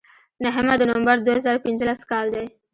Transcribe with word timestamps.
نهمه 0.43 0.75
د 0.77 0.81
نومبر 0.91 1.15
دوه 1.25 1.37
زره 1.45 1.63
پینځلس 1.65 2.01
کال 2.11 2.25
دی. 2.35 2.45